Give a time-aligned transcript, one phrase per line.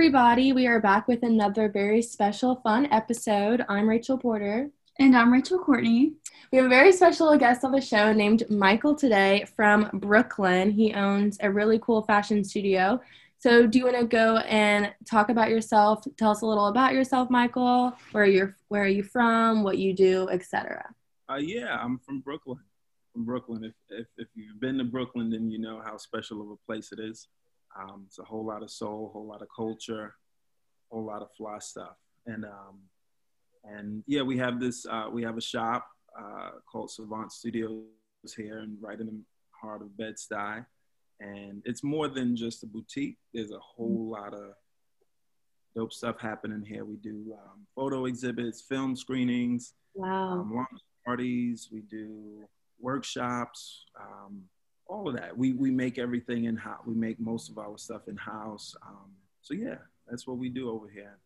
[0.00, 0.54] everybody.
[0.54, 3.66] We are back with another very special, fun episode.
[3.68, 4.70] I'm Rachel Porter.
[4.98, 6.14] And I'm Rachel Courtney.
[6.50, 10.70] We have a very special guest on the show named Michael today from Brooklyn.
[10.70, 12.98] He owns a really cool fashion studio.
[13.40, 16.02] So, do you want to go and talk about yourself?
[16.16, 17.92] Tell us a little about yourself, Michael.
[18.12, 19.62] Where you're, where are you from?
[19.62, 20.94] What you do, etc.
[21.30, 22.60] Uh, yeah, I'm from Brooklyn.
[23.12, 23.64] From Brooklyn.
[23.64, 26.90] If, if if you've been to Brooklyn, then you know how special of a place
[26.90, 27.28] it is.
[27.78, 30.14] Um, it's a whole lot of soul, a whole lot of culture,
[30.90, 31.96] a whole lot of fly stuff.
[32.26, 32.80] And um,
[33.64, 34.86] and yeah, we have this.
[34.86, 35.86] Uh, we have a shop
[36.18, 37.84] uh, called Savant Studios
[38.36, 39.20] here, and right in the
[39.50, 40.64] heart of Bed Stuy.
[41.20, 43.18] And it's more than just a boutique.
[43.34, 44.54] There's a whole lot of
[45.76, 46.84] dope stuff happening here.
[46.84, 51.68] We do um, photo exhibits, film screenings, wow, um, launch parties.
[51.70, 52.48] We do
[52.80, 53.84] workshops.
[54.90, 55.38] All of that.
[55.38, 56.82] We we make everything in house.
[56.84, 58.74] We make most of our stuff in house.
[58.84, 59.76] Um, so yeah,
[60.08, 61.16] that's what we do over here.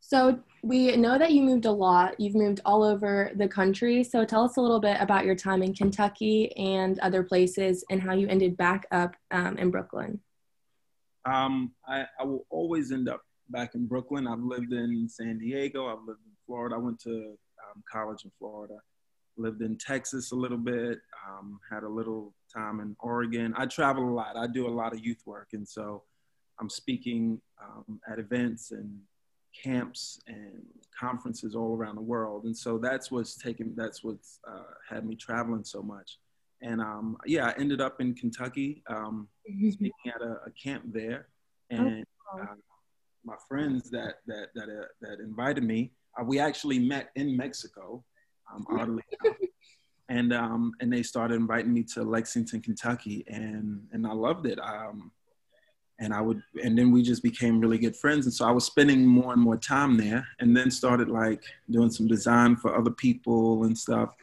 [0.00, 2.18] So we know that you moved a lot.
[2.18, 4.02] You've moved all over the country.
[4.02, 8.02] So tell us a little bit about your time in Kentucky and other places, and
[8.02, 10.20] how you ended back up um, in Brooklyn.
[11.24, 14.26] Um, I, I will always end up back in Brooklyn.
[14.26, 15.86] I've lived in San Diego.
[15.86, 16.74] I've lived in Florida.
[16.74, 17.38] I went to
[17.70, 18.78] um, college in Florida
[19.36, 23.54] lived in Texas a little bit, um, had a little time in Oregon.
[23.56, 24.36] I travel a lot.
[24.36, 25.48] I do a lot of youth work.
[25.52, 26.02] And so
[26.60, 29.00] I'm speaking um, at events and
[29.62, 30.62] camps and
[30.98, 32.44] conferences all around the world.
[32.44, 36.18] And so that's what's taken, that's what's uh, had me traveling so much.
[36.62, 41.28] And um, yeah, I ended up in Kentucky um, speaking at a, a, camp there.
[41.70, 42.46] And uh,
[43.24, 48.04] my friends that, that, that, uh, that invited me, uh, we actually met in Mexico
[48.52, 49.02] um, oddly
[50.08, 54.58] and um, and they started inviting me to Lexington, Kentucky, and and I loved it.
[54.60, 55.10] Um,
[56.00, 58.26] and I would, and then we just became really good friends.
[58.26, 61.90] And so I was spending more and more time there, and then started like doing
[61.90, 64.14] some design for other people and stuff.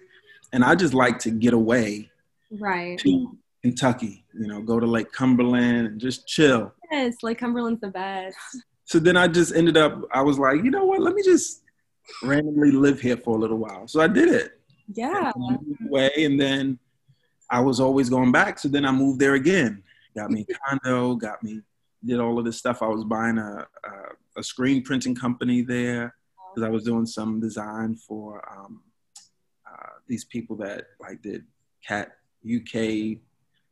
[0.53, 2.09] And I just like to get away,
[2.51, 2.99] right?
[2.99, 6.73] To Kentucky, you know, go to Lake Cumberland and just chill.
[6.91, 8.37] Yes, Lake Cumberland's the best.
[8.83, 10.01] So then I just ended up.
[10.11, 10.99] I was like, you know what?
[10.99, 11.61] Let me just
[12.23, 13.87] randomly live here for a little while.
[13.87, 14.59] So I did it.
[14.93, 15.31] Yeah.
[15.87, 16.79] Away, and then
[17.49, 18.59] I was always going back.
[18.59, 19.83] So then I moved there again.
[20.15, 21.15] Got me a condo.
[21.15, 21.61] Got me
[22.03, 22.81] did all of this stuff.
[22.81, 26.15] I was buying a a, a screen printing company there
[26.53, 28.81] because I was doing some design for um,
[29.69, 31.45] uh, these people that like did
[31.85, 32.13] cat
[32.45, 33.19] UK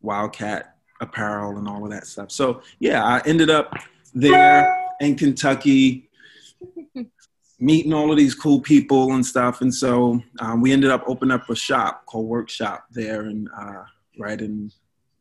[0.01, 2.31] Wildcat apparel and all of that stuff.
[2.31, 3.73] So yeah, I ended up
[4.13, 6.09] there in Kentucky
[7.59, 9.61] meeting all of these cool people and stuff.
[9.61, 13.83] And so um, we ended up opening up a shop called Workshop there and uh,
[14.17, 14.71] right in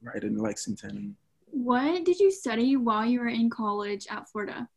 [0.03, 1.17] right in Lexington.
[1.51, 4.69] What did you study while you were in college at Florida?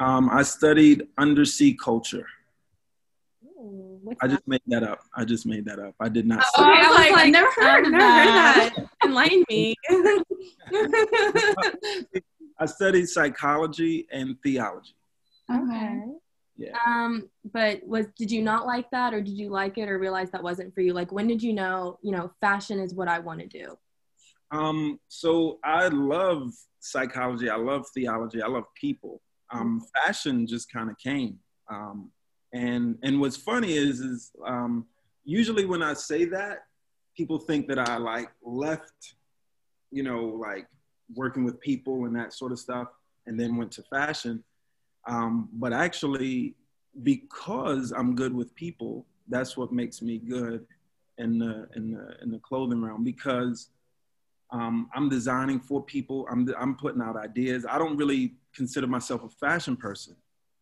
[0.00, 2.26] Um, I studied undersea culture.
[3.44, 5.00] Ooh, I just made that up.
[5.14, 5.94] I just made that up.
[6.00, 6.44] I did not.
[6.56, 8.72] Oh, I was like, like never heard, never that.
[8.74, 8.88] heard that.
[9.04, 9.74] Enlighten me.
[12.58, 14.94] I studied psychology and theology.
[15.50, 16.02] Okay.
[16.56, 16.76] Yeah.
[16.86, 20.30] Um, but was did you not like that or did you like it or realize
[20.30, 20.92] that wasn't for you?
[20.92, 23.76] Like when did you know, you know, fashion is what I want to do?
[24.50, 29.22] Um, so I love psychology, I love theology, I love people.
[29.50, 30.06] Um, mm-hmm.
[30.06, 31.38] fashion just kind of came.
[31.70, 32.10] Um,
[32.52, 34.86] and and what's funny is is um,
[35.24, 36.64] usually when I say that,
[37.16, 39.14] people think that I like left,
[39.90, 40.66] you know, like
[41.14, 42.88] working with people and that sort of stuff,
[43.26, 44.44] and then went to fashion.
[45.06, 46.54] Um, but actually,
[47.02, 50.66] because I'm good with people, that's what makes me good
[51.18, 53.04] in the in the in the clothing realm.
[53.04, 53.68] Because
[54.50, 56.26] um, I'm designing for people.
[56.30, 57.64] I'm I'm putting out ideas.
[57.68, 60.16] I don't really consider myself a fashion person.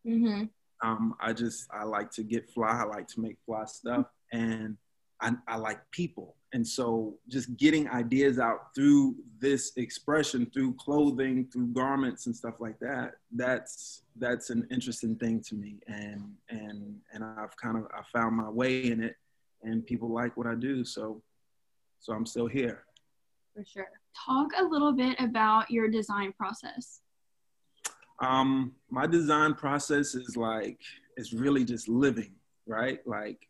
[0.07, 0.45] Mm-hmm.
[0.83, 2.69] Um, I just I like to get fly.
[2.69, 4.77] I like to make fly stuff, and
[5.21, 6.37] I, I like people.
[6.53, 12.55] And so just getting ideas out through this expression, through clothing, through garments and stuff
[12.59, 15.79] like that, that's that's an interesting thing to me.
[15.87, 19.17] And and and I've kind of I found my way in it
[19.63, 20.85] and people like what I do.
[20.85, 21.23] So
[22.01, 22.85] so I'm still here.
[23.55, 23.89] For sure.
[24.27, 27.01] Talk a little bit about your design process.
[28.21, 30.81] Um, my design process is like
[31.17, 32.35] it's really just living,
[32.67, 32.99] right?
[33.07, 33.47] Like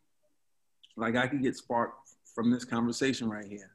[0.97, 3.71] like I could get sparked from this conversation right here.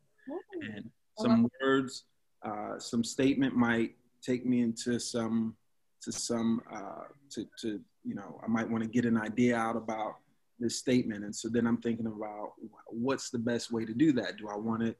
[0.61, 2.05] And some words,
[2.43, 5.55] uh, some statement might take me into some,
[6.01, 9.75] to some, uh, to, to, you know, I might want to get an idea out
[9.75, 10.17] about
[10.59, 11.23] this statement.
[11.23, 12.53] And so then I'm thinking about
[12.87, 14.37] what's the best way to do that?
[14.37, 14.97] Do I want it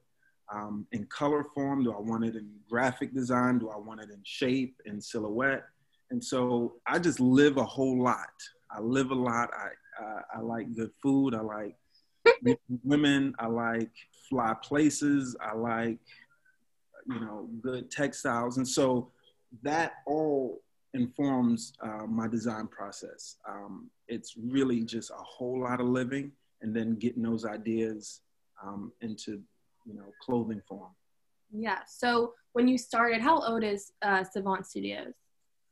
[0.52, 1.84] um, in color form?
[1.84, 3.58] Do I want it in graphic design?
[3.58, 5.64] Do I want it in shape and silhouette?
[6.10, 8.28] and so I just live a whole lot.
[8.70, 9.50] I live a lot.
[9.54, 9.68] I
[10.02, 11.34] uh, I like good food.
[11.34, 11.76] I like
[12.82, 13.34] women.
[13.38, 13.90] I like
[14.28, 15.36] fly places.
[15.40, 15.98] I like
[17.06, 19.10] you know good textiles, and so
[19.62, 20.60] that all
[20.94, 23.36] informs uh, my design process.
[23.48, 26.32] Um, it's really just a whole lot of living
[26.62, 28.22] and then getting those ideas
[28.64, 29.42] um, into
[29.84, 30.90] you know clothing form.
[31.52, 31.80] Yeah.
[31.86, 35.14] So when you started, how old is uh, Savant Studios?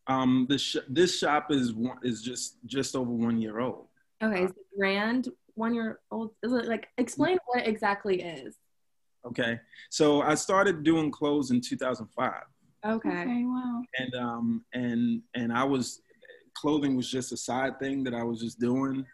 [0.06, 3.86] Um, this sh- this shop is one, is just just over one year old.
[4.22, 6.30] Okay, is the brand one year old?
[6.42, 8.56] Is it like explain what it exactly is?
[9.26, 9.58] Okay,
[9.90, 12.32] so I started doing clothes in 2005.
[12.86, 13.08] Okay.
[13.08, 13.82] Okay, wow.
[13.98, 16.02] and um and and I was
[16.54, 19.04] clothing was just a side thing that I was just doing,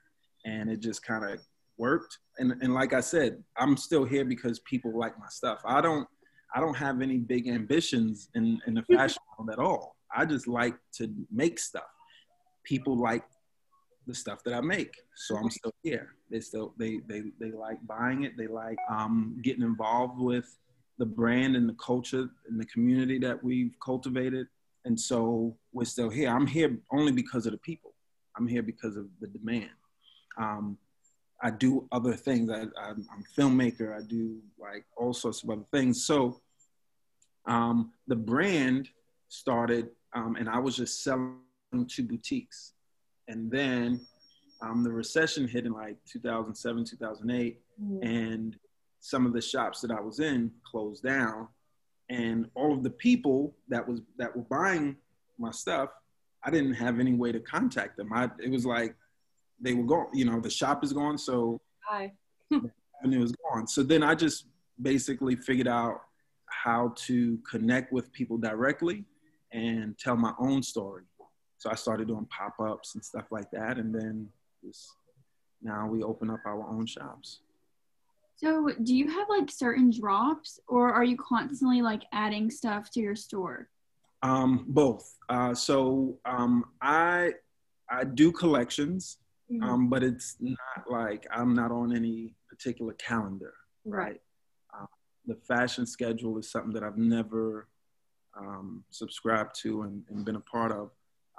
[0.45, 1.41] and it just kind of
[1.79, 2.19] worked.
[2.39, 5.61] And and like I said, I'm still here because people like my stuff.
[5.65, 6.07] I don't
[6.55, 9.97] I don't have any big ambitions in in the fashion world at all.
[10.15, 11.91] I just like to make stuff.
[12.65, 13.25] People like
[14.07, 16.15] the stuff that I make, so I'm still here.
[16.31, 18.37] They still they they they like buying it.
[18.37, 20.57] They like um getting involved with
[20.99, 24.47] the brand and the culture and the community that we've cultivated.
[24.85, 26.29] And so we're still here.
[26.29, 27.95] I'm here only because of the people.
[28.37, 29.71] I'm here because of the demand.
[30.39, 30.79] Um,
[31.43, 32.51] I do other things.
[32.51, 33.97] I, am a filmmaker.
[33.97, 36.05] I do like all sorts of other things.
[36.05, 36.41] So
[37.47, 38.89] um, the brand
[39.29, 41.39] started, um, and I was just selling
[41.89, 42.73] to boutiques.
[43.29, 44.01] And then
[44.63, 48.03] um, the recession hit in like 2007, 2008, mm-hmm.
[48.03, 48.57] and
[49.01, 51.49] some of the shops that I was in closed down,
[52.11, 54.97] and all of the people that was that were buying
[55.39, 55.91] my stuff,
[56.45, 58.13] I didn't have any way to contact them.
[58.13, 58.95] I it was like
[59.61, 60.09] they were gone.
[60.13, 62.13] You know, the shop is gone, so Hi.
[62.51, 63.67] and it was gone.
[63.67, 64.47] So then I just
[64.81, 66.03] basically figured out
[66.47, 69.05] how to connect with people directly
[69.53, 71.05] and tell my own story.
[71.59, 74.29] So I started doing pop ups and stuff like that, and then
[74.65, 74.91] just
[75.63, 77.41] now we open up our own shops.
[78.37, 83.01] So, do you have like certain drops, or are you constantly like adding stuff to
[83.01, 83.69] your store?
[84.23, 85.17] Um, both.
[85.29, 87.33] Uh, so um, I
[87.91, 89.19] I do collections,
[89.53, 89.63] mm-hmm.
[89.63, 93.53] um, but it's not like I'm not on any particular calendar,
[93.85, 94.07] right?
[94.09, 94.21] right?
[94.75, 94.87] Uh,
[95.27, 97.69] the fashion schedule is something that I've never
[98.39, 100.91] um, subscribed to and, and, been a part of.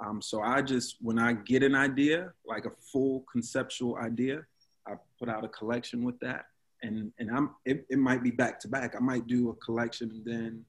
[0.04, 4.44] Um, so I just when I get an idea, like a full conceptual idea,
[4.86, 6.46] I put out a collection with that
[6.82, 8.94] and and I'm it, it might be back to back.
[8.96, 10.64] I might do a collection and then,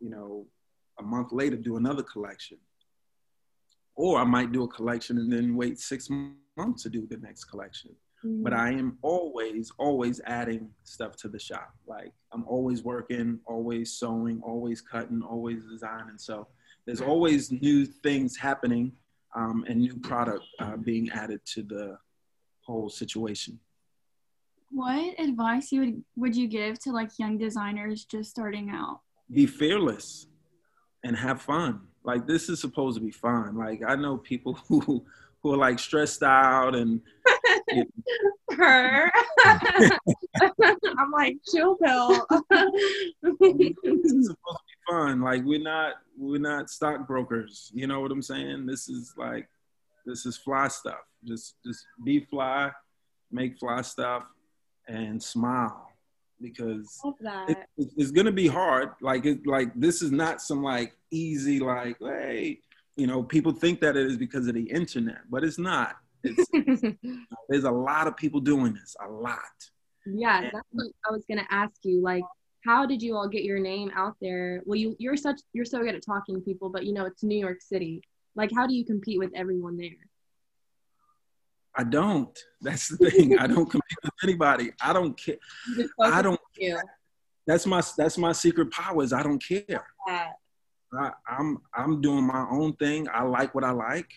[0.00, 0.46] you know,
[0.98, 2.58] a month later do another collection.
[3.96, 6.08] Or I might do a collection and then wait six
[6.56, 7.92] months to do the next collection.
[8.24, 8.42] Mm-hmm.
[8.42, 11.72] But I am always, always adding stuff to the shop.
[11.86, 16.18] Like I'm always working, always sewing, always cutting, always designing.
[16.18, 16.48] So
[16.86, 18.92] there's always new things happening
[19.34, 21.98] um, and new product uh, being added to the
[22.60, 23.58] whole situation.
[24.70, 29.00] What advice you would would you give to like young designers just starting out?
[29.32, 30.26] Be fearless
[31.04, 31.80] and have fun.
[32.02, 33.56] Like this is supposed to be fun.
[33.56, 35.04] Like I know people who
[35.42, 37.00] who are like stressed out and
[38.56, 39.12] her.
[39.46, 42.26] I'm like chill pill.
[43.22, 45.20] this is supposed to fun.
[45.20, 47.70] Like we're not we're not stockbrokers.
[47.74, 48.66] You know what I'm saying?
[48.66, 49.48] This is like
[50.06, 51.00] this is fly stuff.
[51.24, 52.70] Just just be fly,
[53.30, 54.24] make fly stuff,
[54.88, 55.88] and smile
[56.40, 57.00] because
[57.48, 58.90] it, it's gonna be hard.
[59.00, 62.60] Like it, like this is not some like easy like hey,
[62.96, 65.96] you know, people think that it is because of the internet, but it's not.
[66.22, 66.48] It's,
[67.48, 69.38] there's a lot of people doing this, a lot.
[70.06, 72.02] Yeah, and, that's what I was gonna ask you.
[72.02, 72.24] Like,
[72.64, 74.62] how did you all get your name out there?
[74.64, 77.22] Well, you you're such you're so good at talking to people, but you know it's
[77.22, 78.02] New York City.
[78.34, 79.90] Like, how do you compete with everyone there?
[81.76, 82.36] I don't.
[82.60, 83.38] That's the thing.
[83.38, 84.72] I don't compete with anybody.
[84.80, 85.36] I don't care.
[86.00, 86.82] I don't care.
[87.46, 89.84] That's my that's my secret power is I don't care.
[90.08, 93.08] I, I'm I'm doing my own thing.
[93.12, 94.10] I like what I like,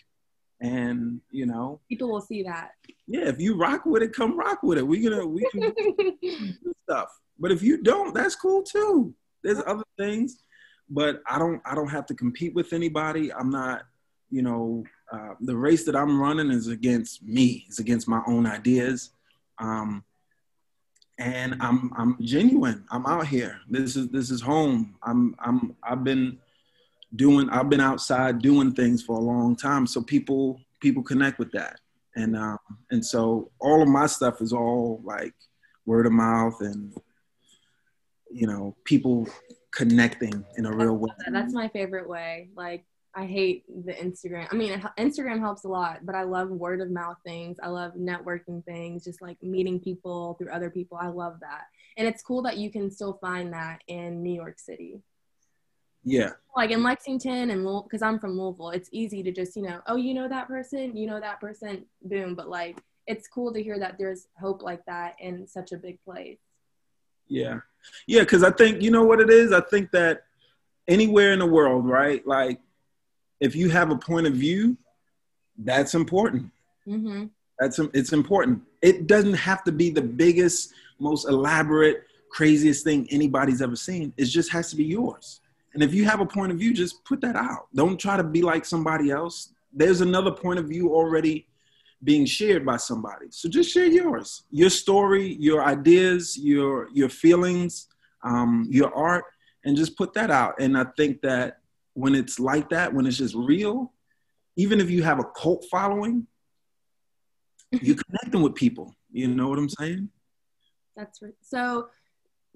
[0.62, 2.72] and you know people will see that.
[3.08, 4.88] Yeah, if you rock with it, come rock with it.
[4.88, 5.74] We gonna we can
[6.22, 7.10] do stuff.
[7.40, 9.14] But if you don't, that's cool too.
[9.44, 10.44] There's other things,
[10.90, 13.32] but I don't I don't have to compete with anybody.
[13.32, 13.84] I'm not
[14.30, 17.66] you know uh, the race that I'm running is against me.
[17.68, 19.12] It's against my own ideas.
[19.60, 20.04] Um,
[21.20, 22.86] and I'm I'm genuine.
[22.92, 23.60] I'm out here.
[23.70, 24.96] This is this is home.
[25.04, 26.40] I'm I'm I've been
[27.16, 29.88] doing I've been outside doing things for a long time.
[29.88, 31.80] So people people connect with that.
[32.16, 32.58] And um,
[32.92, 35.34] and so all of my stuff is all like
[35.86, 36.94] word of mouth and
[38.30, 39.28] you know people
[39.72, 41.12] connecting in a real way.
[41.32, 42.50] That's my favorite way.
[42.56, 42.86] Like
[43.18, 44.48] I hate the Instagram.
[44.52, 47.58] I mean, Instagram helps a lot, but I love word of mouth things.
[47.62, 51.00] I love networking things, just like meeting people through other people.
[51.02, 51.64] I love that.
[51.98, 55.02] And it's cool that you can still find that in New York City.
[56.08, 56.32] Yeah.
[56.56, 59.98] Like in Lexington and because I'm from Louisville, it's easy to just, you know, oh,
[59.98, 62.34] you know that person, you know that person, boom.
[62.34, 66.02] But like, it's cool to hear that there's hope like that in such a big
[66.04, 66.40] place.
[67.28, 67.60] Yeah.
[68.08, 68.24] Yeah.
[68.24, 69.52] Cause I think, you know what it is?
[69.52, 70.24] I think that
[70.88, 72.26] anywhere in the world, right?
[72.26, 72.60] Like,
[73.42, 74.78] if you have a point of view,
[75.58, 76.50] that's important.
[76.88, 77.26] Mm-hmm.
[77.60, 78.62] That's it's important.
[78.82, 84.14] It doesn't have to be the biggest, most elaborate, craziest thing anybody's ever seen.
[84.16, 85.42] It just has to be yours.
[85.78, 87.68] And if you have a point of view, just put that out.
[87.76, 89.54] Don't try to be like somebody else.
[89.72, 91.48] There's another point of view already
[92.04, 93.28] being shared by somebody.
[93.30, 97.90] So just share yours, your story, your ideas, your your feelings,
[98.24, 99.26] um, your art,
[99.66, 100.56] and just put that out.
[100.60, 101.60] And I think that
[101.94, 103.94] when it's like that, when it's just real,
[104.56, 106.26] even if you have a cult following,
[107.70, 108.96] you're connecting with people.
[109.12, 110.10] You know what I'm saying?
[110.96, 111.36] That's right.
[111.44, 111.90] So,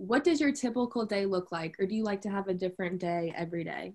[0.01, 2.99] what does your typical day look like, or do you like to have a different
[2.99, 3.93] day every day?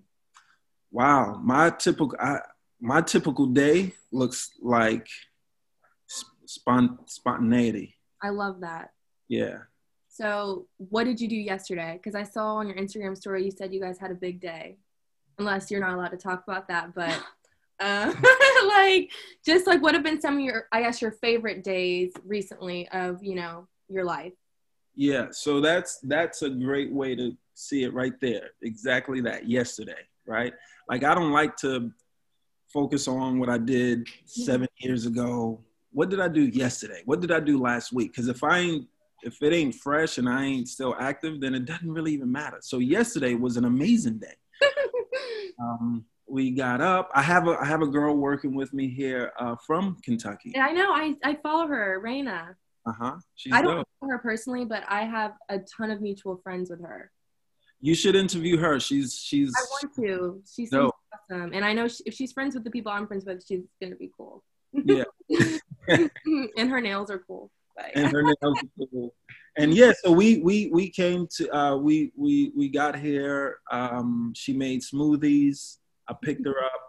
[0.89, 2.39] Wow, my typical I,
[2.79, 5.07] my typical day looks like
[6.47, 7.95] spont- spontaneity.
[8.23, 8.91] I love that.
[9.27, 9.59] Yeah.
[10.07, 11.99] So, what did you do yesterday?
[12.01, 14.77] Because I saw on your Instagram story you said you guys had a big day
[15.37, 16.95] unless you're not allowed to talk about that.
[16.95, 17.21] But
[17.81, 18.13] uh,
[18.67, 19.11] like,
[19.45, 23.21] just like what have been some of your, I guess, your favorite days recently of
[23.21, 24.33] you know your life?
[24.97, 28.49] Yeah, so that's that's a great way to see it right there.
[28.63, 29.47] Exactly that.
[29.47, 30.53] Yesterday, right?
[30.89, 31.91] Like I don't like to
[32.73, 34.41] focus on what I did mm-hmm.
[34.41, 35.61] seven years ago.
[35.91, 37.03] What did I do yesterday?
[37.05, 38.11] What did I do last week?
[38.11, 38.87] Because if I ain't
[39.21, 42.57] if it ain't fresh and I ain't still active, then it doesn't really even matter.
[42.61, 44.35] So yesterday was an amazing day.
[45.61, 47.11] um, we got up.
[47.13, 50.53] I have a I have a girl working with me here uh, from Kentucky.
[50.55, 50.91] Yeah, I know.
[50.91, 52.55] I I follow her, Raina.
[52.87, 53.15] Uh huh.
[53.51, 53.87] I don't dope.
[54.01, 57.11] know her personally, but I have a ton of mutual friends with her.
[57.81, 58.79] You should interview her.
[58.79, 59.53] She's she's.
[59.55, 60.41] I want to.
[60.51, 63.43] She's awesome, and I know she, if she's friends with the people I'm friends with,
[63.45, 64.43] she's gonna be cool.
[64.71, 65.03] Yeah.
[66.57, 67.51] and her nails are cool.
[67.93, 69.13] And her nails are cool
[69.57, 73.57] and yeah, so we we we came to uh, we we we got here.
[73.71, 75.77] Um, she made smoothies.
[76.07, 76.81] I picked her up.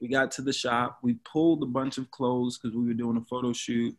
[0.00, 0.98] We got to the shop.
[1.02, 3.96] We pulled a bunch of clothes because we were doing a photo shoot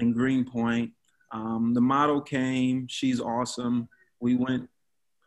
[0.00, 0.92] in Greenpoint.
[1.32, 2.86] Um, the model came.
[2.88, 3.88] She's awesome.
[4.20, 4.68] We went.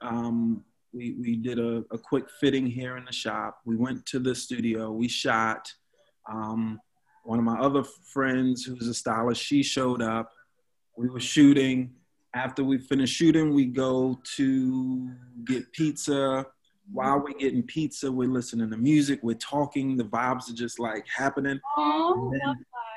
[0.01, 0.63] Um,
[0.93, 3.59] we we did a, a quick fitting here in the shop.
[3.65, 4.91] We went to the studio.
[4.91, 5.71] We shot.
[6.29, 6.79] Um,
[7.23, 10.31] one of my other friends, who's a stylist, she showed up.
[10.97, 11.93] We were shooting
[12.33, 15.11] after we finish shooting, we go to
[15.45, 16.45] get pizza.
[16.91, 21.05] While we're getting pizza, we're listening to music, we're talking, the vibes are just like
[21.07, 21.59] happening.
[21.77, 22.33] Oh,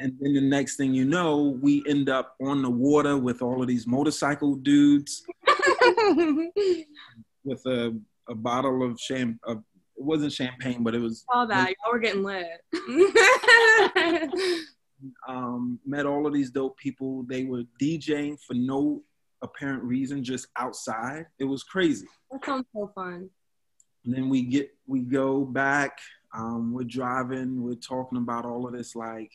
[0.01, 3.63] and, then, the next thing you know, we end up on the water with all
[3.63, 5.23] of these motorcycle dudes
[7.45, 7.97] with a,
[8.29, 9.39] a bottle of champagne.
[9.49, 11.25] It wasn't champagne, but it was.
[11.33, 11.71] All that.
[11.71, 12.61] Y'all were getting lit.
[15.29, 17.25] um, met all of these dope people.
[17.25, 19.03] They were DJing for no
[19.43, 21.27] apparent reason just outside.
[21.39, 22.07] It was crazy.
[22.31, 23.31] That sounds so fun.
[24.05, 25.99] And then we get we go back.
[26.35, 27.63] Um, we're driving.
[27.63, 29.33] We're talking about all of this like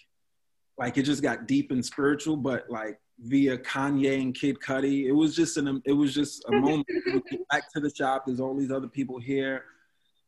[0.82, 5.06] like it just got deep and spiritual, but like via Kanye and Kid Cudi.
[5.06, 6.88] It was just an it was just a moment.
[7.52, 8.24] back to the shop.
[8.26, 9.66] There's all these other people here.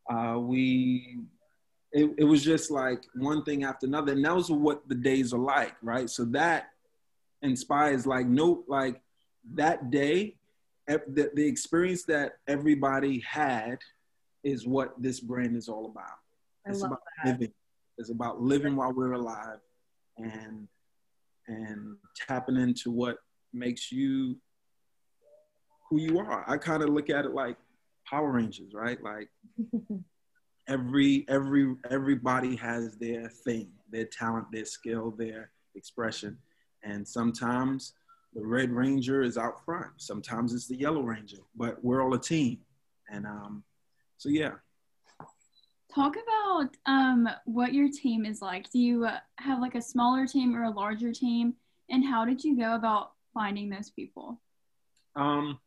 [0.08, 1.22] Uh, we
[1.92, 5.34] it, it was just like one thing after another, and that was what the days
[5.34, 6.08] are like, right?
[6.08, 6.70] So that
[7.42, 9.02] inspires like no like
[9.56, 10.36] that day,
[10.88, 13.80] the, the experience that everybody had
[14.44, 16.20] is what this brand is all about.
[16.68, 17.32] It's about that.
[17.32, 17.54] living.
[17.98, 19.58] It's about living while we're alive
[20.18, 20.68] and
[21.48, 23.18] and tapping into what
[23.54, 24.38] makes you
[25.90, 26.44] who you are.
[26.48, 27.58] I kind of look at it like
[28.10, 28.98] Power Rangers, right?
[29.04, 29.30] Like
[30.68, 36.38] every every everybody has their thing, their talent, their skill, their expression.
[36.84, 37.94] And sometimes
[38.34, 39.92] the Red Ranger is out front.
[39.98, 42.60] Sometimes it's the Yellow Ranger, but we're all a team.
[43.10, 43.64] And um,
[44.18, 44.54] so, yeah.
[45.94, 48.70] Talk about um, what your team is like.
[48.72, 49.08] Do you
[49.38, 51.54] have like a smaller team or a larger team?
[51.90, 54.42] And how did you go about finding those people?
[55.16, 55.60] Um,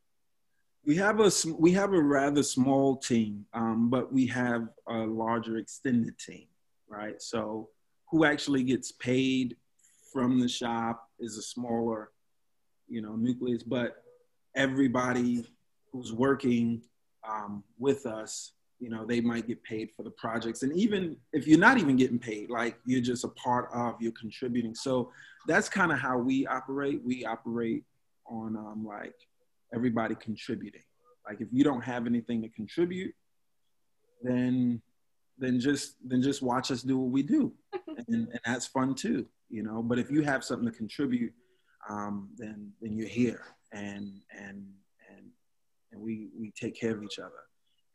[0.85, 5.59] we have a we have a rather small team, um, but we have a larger
[5.59, 6.47] extended team,
[6.89, 7.21] right?
[7.21, 7.69] So,
[8.11, 9.57] who actually gets paid
[10.13, 12.11] from the shop is a smaller
[12.89, 14.03] you know, nucleus, but
[14.55, 15.45] everybody
[15.93, 16.83] who's working
[17.29, 20.63] um, with us you know they might get paid for the projects.
[20.63, 24.13] And even if you're not even getting paid like you're just a part of you're
[24.13, 24.75] contributing.
[24.75, 25.11] So
[25.47, 27.03] that's kind of how we operate.
[27.05, 27.85] We operate
[28.27, 29.15] on um, like
[29.75, 30.83] everybody contributing.
[31.29, 33.15] Like if you don't have anything to contribute
[34.23, 34.81] then
[35.39, 37.53] then just then just watch us do what we do.
[38.09, 39.83] And, and that's fun too you know?
[39.83, 41.33] But if you have something to contribute
[41.89, 43.43] um, then then you're here.
[43.73, 44.67] And and
[45.09, 45.27] and
[45.93, 47.33] and we we take care of each other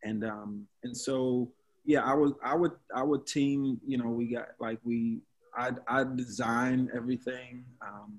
[0.03, 1.51] and um and so
[1.85, 5.19] yeah i would i would i would team you know we got like we
[5.57, 7.65] i i design everything.
[7.81, 8.17] Um,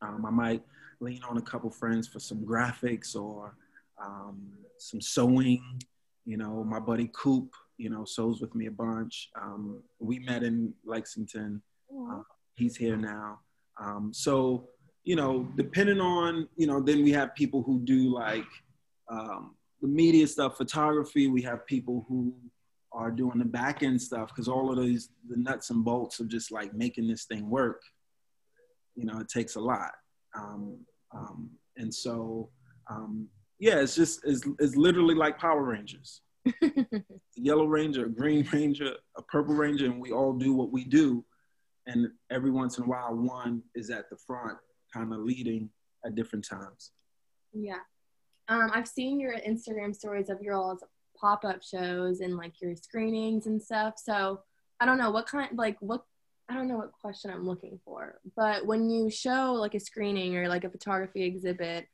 [0.00, 0.62] um i might
[1.00, 3.56] lean on a couple friends for some graphics or
[4.02, 5.62] um, some sewing
[6.24, 9.30] you know my buddy coop you know sews with me a bunch.
[9.40, 11.60] Um, we met in lexington.
[11.92, 12.22] Uh,
[12.54, 13.40] he's here now.
[13.80, 14.68] Um, so
[15.04, 18.46] you know depending on you know then we have people who do like
[19.08, 22.32] um, the media stuff, photography, we have people who
[22.92, 26.28] are doing the back end stuff because all of these the nuts and bolts of
[26.28, 27.82] just like making this thing work,
[28.94, 29.90] you know, it takes a lot.
[30.36, 30.78] Um,
[31.14, 32.48] um, and so,
[32.88, 36.22] um, yeah, it's just it's, it's literally like Power Rangers.
[37.36, 41.24] yellow ranger, a green ranger, a purple ranger, and we all do what we do.
[41.86, 44.58] And every once in a while, one is at the front,
[44.92, 45.70] kind of leading
[46.04, 46.92] at different times.
[47.52, 47.78] Yeah.
[48.52, 50.84] Um, I've seen your Instagram stories of your all's
[51.18, 53.94] pop up shows and like your screenings and stuff.
[53.96, 54.40] So
[54.78, 56.04] I don't know what kind, like, what,
[56.50, 60.36] I don't know what question I'm looking for, but when you show like a screening
[60.36, 61.86] or like a photography exhibit,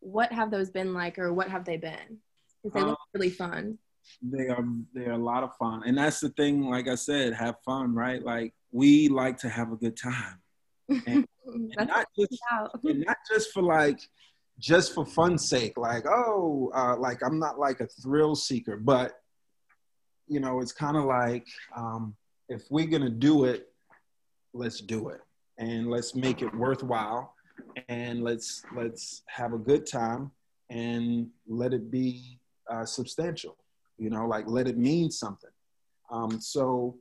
[0.00, 2.20] what have those been like or what have they been?
[2.62, 3.76] Because they um, look really fun.
[4.22, 5.82] They are, they're a lot of fun.
[5.84, 8.24] And that's the thing, like I said, have fun, right?
[8.24, 10.40] Like we like to have a good time.
[11.06, 12.40] And, and not, just,
[12.84, 14.00] and not just for like,
[14.58, 19.12] just for fun's sake, like, oh, uh, like I'm not like a thrill seeker, but
[20.26, 21.46] you know, it's kind of like
[21.76, 22.14] um,
[22.48, 23.68] if we're gonna do it,
[24.52, 25.20] let's do it,
[25.58, 27.34] and let's make it worthwhile,
[27.88, 30.30] and let's let's have a good time,
[30.70, 32.38] and let it be
[32.70, 33.56] uh, substantial,
[33.96, 35.50] you know, like let it mean something.
[36.10, 36.96] Um, so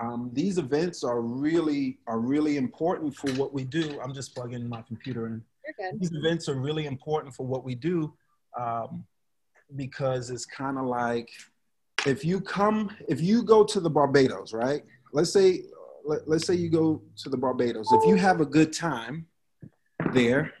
[0.00, 3.98] um, these events are really are really important for what we do.
[4.00, 5.42] I'm just plugging my computer in.
[5.98, 8.14] These events are really important for what we do
[8.58, 9.04] um,
[9.76, 11.30] because it's kind of like
[12.06, 14.82] if you come, if you go to the Barbados, right?
[15.12, 15.64] Let's say,
[16.04, 17.92] let, let's say you go to the Barbados.
[17.92, 19.26] If you have a good time
[20.12, 20.52] there,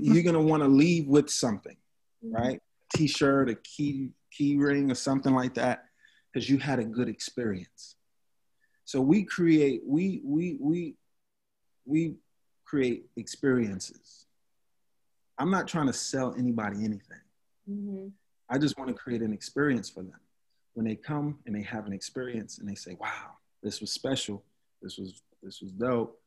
[0.00, 1.76] you're gonna want to leave with something,
[2.22, 2.60] right?
[2.94, 5.84] T-shirt, a key key ring, or something like that,
[6.32, 7.96] because you had a good experience.
[8.84, 10.96] So we create, we we we
[11.84, 12.14] we
[12.72, 14.24] create experiences.
[15.36, 17.20] I'm not trying to sell anybody anything.
[17.70, 18.06] Mm-hmm.
[18.48, 20.18] I just want to create an experience for them.
[20.72, 24.42] When they come and they have an experience and they say, "Wow, this was special.
[24.80, 26.18] This was this was dope."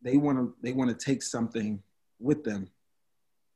[0.00, 1.82] They want to they want to take something
[2.18, 2.70] with them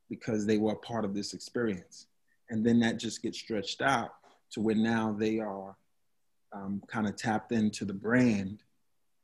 [0.07, 2.05] because they were a part of this experience,
[2.51, 4.11] and then that just gets stretched out
[4.51, 5.75] to where now they are
[6.53, 8.61] um, kind of tapped into the brand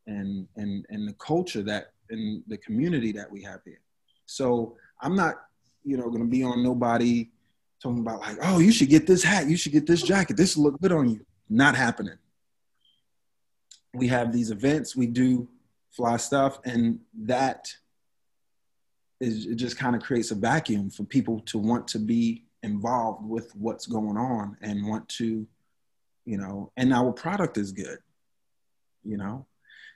[0.07, 3.81] and and and the culture that in the community that we have here.
[4.25, 5.35] So I'm not,
[5.83, 7.29] you know, gonna be on nobody
[7.81, 10.57] talking about like, oh, you should get this hat, you should get this jacket, this
[10.57, 11.25] look good on you.
[11.49, 12.17] Not happening.
[13.93, 15.47] We have these events, we do
[15.91, 17.73] fly stuff, and that
[19.19, 23.27] is it just kind of creates a vacuum for people to want to be involved
[23.27, 25.47] with what's going on and want to,
[26.25, 27.97] you know, and our product is good,
[29.03, 29.45] you know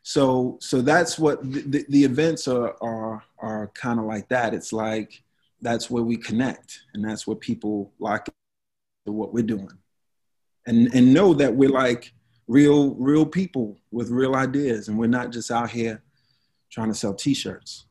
[0.04, 4.54] so so that's what the, the events are are are kind of like that.
[4.54, 5.22] It's like
[5.62, 8.28] that's where we connect and that's where people like
[9.06, 9.70] what we're doing.
[10.66, 12.14] And and know that we're like
[12.48, 16.02] real real people with real ideas and we're not just out here
[16.72, 17.86] trying to sell t-shirts.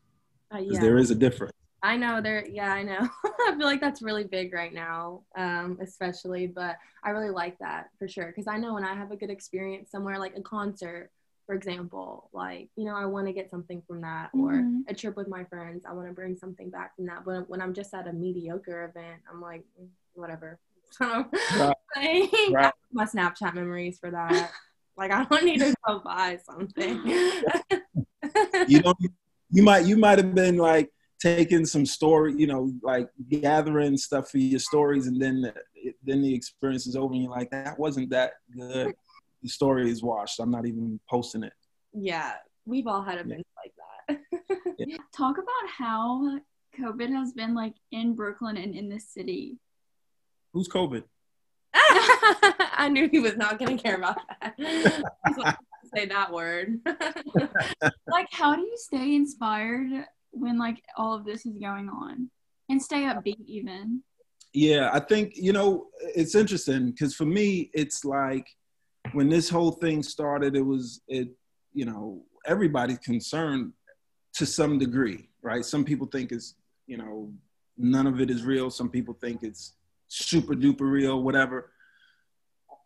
[0.53, 0.81] Uh, yeah.
[0.81, 1.53] there is a difference.
[1.83, 3.09] I know there yeah i know.
[3.25, 7.89] I feel like that's really big right now um, especially but i really like that
[7.99, 11.11] for sure because i know when i have a good experience somewhere like a concert
[11.51, 14.83] for example like you know i want to get something from that or mm-hmm.
[14.87, 17.61] a trip with my friends i want to bring something back from that but when
[17.61, 20.61] i'm just at a mediocre event i'm like mm, whatever
[21.01, 21.75] right.
[21.97, 22.73] right.
[22.93, 24.53] my snapchat memories for that
[24.97, 27.05] like i don't need to go buy something
[28.69, 28.95] you know
[29.51, 30.89] you might you might have been like
[31.21, 35.53] taking some story you know like gathering stuff for your stories and then the,
[36.05, 38.95] then the experience is over and you're like that wasn't that good
[39.43, 40.41] the story is washed.
[40.41, 41.53] I'm not even posting it.
[41.93, 42.33] Yeah,
[42.67, 43.49] we've all had events
[44.09, 44.17] yeah.
[44.17, 44.75] like that.
[44.79, 44.97] yeah.
[45.17, 46.39] Talk about how
[46.79, 49.59] COVID has been like in Brooklyn and in the city.
[50.53, 51.05] Who's COVID?
[51.75, 54.57] I knew he was not going to care about that.
[55.95, 56.81] say that word.
[58.07, 62.31] like, how do you stay inspired when like all of this is going on
[62.69, 64.03] and stay upbeat even?
[64.53, 68.49] Yeah, I think you know it's interesting because for me, it's like
[69.13, 71.29] when this whole thing started, it was it
[71.73, 73.73] you know everybody's concerned
[74.35, 75.65] to some degree, right?
[75.65, 76.55] Some people think it's
[76.87, 77.33] you know
[77.77, 78.71] none of it is real.
[78.71, 79.75] Some people think it's
[80.09, 81.73] super duper real, whatever.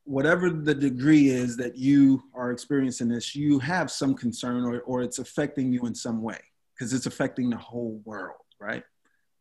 [0.07, 5.01] Whatever the degree is that you are experiencing this, you have some concern or, or
[5.03, 6.39] it's affecting you in some way
[6.75, 8.83] because it's affecting the whole world, right?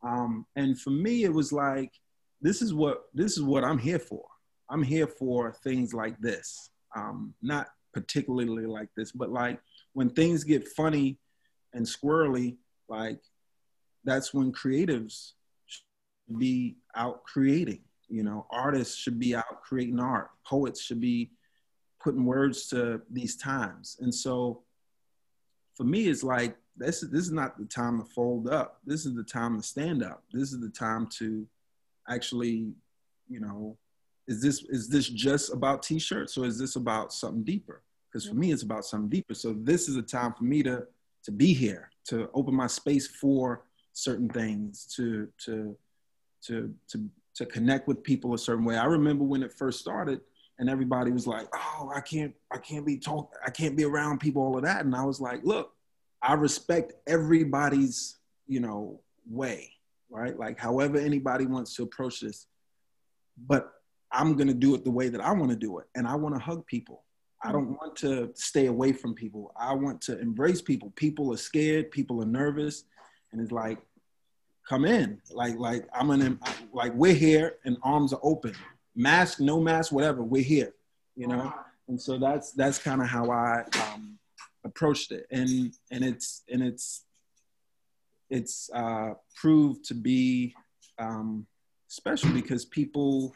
[0.04, 1.92] Um, and for me, it was like,
[2.42, 4.24] this is what this is what I'm here for.
[4.70, 9.60] I'm here for things like this, um, not particularly like this, but like
[9.94, 11.18] when things get funny
[11.74, 12.58] and squirrely,
[12.90, 13.20] like
[14.04, 15.34] that's when creatives
[15.66, 17.82] should be out creating.
[18.10, 20.30] You know, artists should be out creating art.
[20.46, 21.32] Poets should be
[22.02, 23.98] putting words to these times.
[24.02, 24.62] And so
[25.76, 28.80] for me, it's like this, this is not the time to fold up.
[28.86, 30.24] This is the time to stand up.
[30.32, 31.48] This is the time to
[32.10, 32.74] actually,
[33.30, 33.78] you know,
[34.28, 37.82] is this is this just about t-shirts or is this about something deeper?
[38.10, 39.34] Because for me, it's about something deeper.
[39.34, 40.86] So this is a time for me to
[41.24, 45.78] to be here, to open my space for certain things, to to
[46.44, 48.78] to to to connect with people a certain way.
[48.78, 50.22] I remember when it first started
[50.60, 54.20] and everybody was like, "Oh, I can't I can't be talk I can't be around
[54.20, 55.74] people all of that." And I was like, "Look,
[56.22, 59.72] I respect everybody's, you know, way,
[60.10, 60.38] right?
[60.38, 62.48] Like however anybody wants to approach this.
[63.48, 63.74] But
[64.14, 66.16] I'm going to do it the way that I want to do it and I
[66.16, 67.04] want to hug people.
[67.44, 69.52] I don't want to stay away from people.
[69.58, 70.94] I want to embrace people.
[70.96, 72.86] People are scared, people are nervous,
[73.32, 73.80] and it's like
[74.68, 75.20] come in.
[75.30, 76.40] Like like I'm an
[76.72, 78.56] like we're here and arms are open.
[78.96, 80.24] Mask, no mask, whatever.
[80.24, 80.74] We're here,
[81.18, 81.54] you know.
[81.90, 84.18] And so that's that's kind of how I um,
[84.64, 87.04] approached it, and and it's and it's
[88.30, 90.56] it's uh, proved to be
[90.98, 91.46] um,
[91.88, 93.36] special because people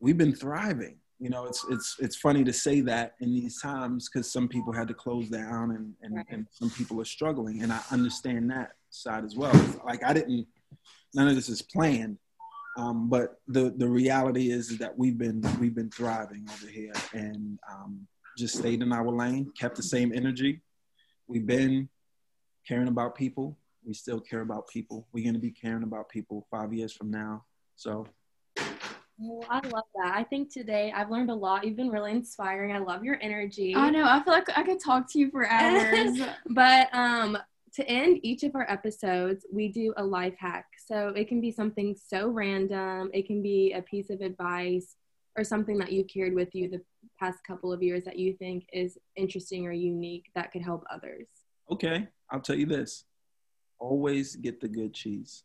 [0.00, 0.96] we've been thriving.
[1.18, 4.72] You know, it's it's it's funny to say that in these times because some people
[4.72, 6.26] had to close down and and, right.
[6.28, 9.54] and some people are struggling, and I understand that side as well.
[9.84, 10.46] Like I didn't,
[11.14, 12.18] none of this is planned,
[12.76, 17.58] um, but the the reality is, that we've been we've been thriving over here and
[17.70, 18.06] um,
[18.36, 20.60] just stayed in our lane, kept the same energy.
[21.28, 21.88] We've been
[22.68, 23.56] caring about people.
[23.86, 25.08] We still care about people.
[25.12, 27.44] We're going to be caring about people five years from now.
[27.76, 28.06] So.
[29.18, 30.14] Well, I love that.
[30.14, 31.64] I think today I've learned a lot.
[31.64, 32.72] You've been really inspiring.
[32.72, 33.74] I love your energy.
[33.74, 34.04] I know.
[34.04, 36.20] I feel like I could talk to you for hours.
[36.50, 37.38] but um,
[37.74, 40.66] to end each of our episodes, we do a life hack.
[40.86, 44.96] So it can be something so random, it can be a piece of advice
[45.38, 46.82] or something that you carried with you the
[47.18, 51.26] past couple of years that you think is interesting or unique that could help others.
[51.70, 53.04] Okay, I'll tell you this
[53.78, 55.44] always get the good cheese.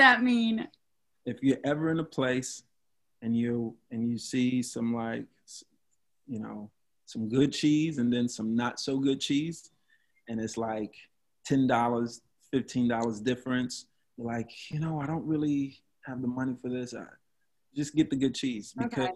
[0.00, 0.68] That mean?
[1.24, 2.62] If you're ever in a place
[3.22, 5.26] and you and you see some like
[6.26, 6.70] you know
[7.10, 9.70] some good cheese and then some not so good cheese.
[10.28, 10.94] And it's like
[11.48, 12.20] $10,
[12.54, 13.86] $15 difference.
[14.16, 16.94] You're like, you know, I don't really have the money for this.
[16.94, 17.04] I
[17.74, 19.12] just get the good cheese because okay.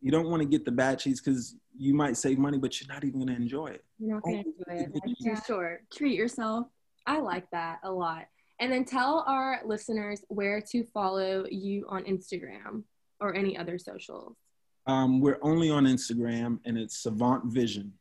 [0.00, 2.92] you don't want to get the bad cheese because you might save money, but you're
[2.92, 3.84] not even going to enjoy it.
[3.98, 5.00] You're not oh, going to enjoy it.
[5.04, 5.84] It's too short.
[5.94, 6.66] Treat yourself.
[7.06, 8.24] I like that a lot.
[8.58, 12.84] And then tell our listeners where to follow you on Instagram
[13.20, 14.36] or any other socials.
[14.86, 17.92] Um, we're only on Instagram, and it's Savant Vision.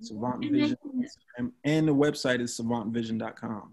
[0.00, 0.76] Savant Vision,
[1.64, 3.72] and the website is savantvision.com.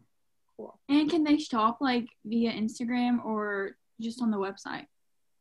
[0.56, 0.80] Cool.
[0.88, 4.86] And can they shop like via Instagram or just on the website?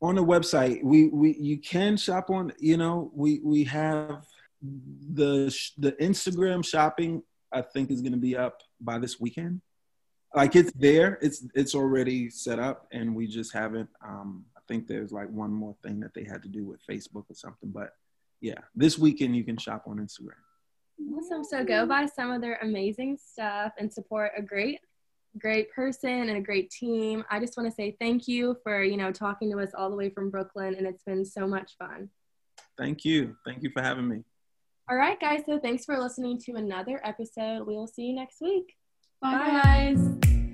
[0.01, 2.53] On the website, we we you can shop on.
[2.59, 4.25] You know, we we have
[4.63, 7.23] the the Instagram shopping.
[7.53, 9.61] I think is going to be up by this weekend.
[10.35, 14.87] Like it's there, it's it's already set up, and we just haven't um, I think
[14.87, 17.71] there's like one more thing that they had to do with Facebook or something.
[17.71, 17.95] But
[18.41, 20.37] yeah, this weekend you can shop on Instagram.
[21.17, 21.45] Awesome.
[21.45, 24.81] So go buy some of their amazing stuff and support a great,
[25.39, 27.25] great person and a great team.
[27.31, 29.97] I just want to say thank you for, you know, talking to us all the
[29.97, 32.11] way from Brooklyn and it's been so much fun.
[32.77, 33.37] Thank you.
[33.45, 34.23] Thank you for having me.
[34.91, 35.43] All right, guys.
[35.47, 37.67] So thanks for listening to another episode.
[37.67, 38.78] We will see you next week.
[39.21, 39.63] Bye, Bye.
[39.65, 40.48] guys.